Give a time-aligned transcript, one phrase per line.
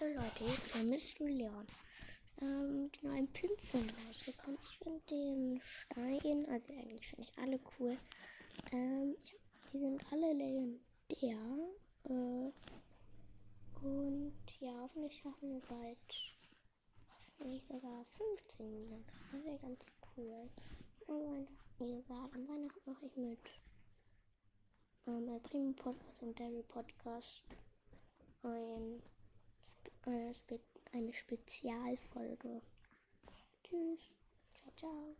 [0.00, 1.66] Leute, jetzt vermisst du Leon.
[2.40, 4.58] Ähm, die neuen Pins sind rausgekommen.
[4.62, 7.96] Ich finde den Stein, also eigentlich finde ich alle cool.
[8.70, 9.38] Ähm, ja,
[9.72, 11.38] die sind alle legendär.
[12.04, 12.52] Äh,
[13.84, 15.98] und ja, hoffentlich schaffen wir bald
[17.38, 19.04] hoffentlich sogar 15 Minuten.
[19.32, 19.80] Das wäre ganz
[20.16, 20.48] cool.
[21.08, 23.40] Und wie gesagt, am Weihnachten mache ich mit
[25.08, 27.44] ähm, Primo Podcast und Derry Podcast
[28.42, 29.02] ein,
[30.28, 30.60] eine, Spe
[30.92, 32.60] eine Spezialfolge.
[33.64, 34.10] Tschüss.
[34.54, 35.16] Ciao, ciao.